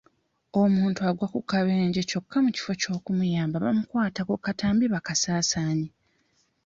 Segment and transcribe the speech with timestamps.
[0.61, 5.89] Omuntu agwa ku kabenje kyokka mu kifo ky'omuyamba bamukwata ku katambi bakasaasaanye.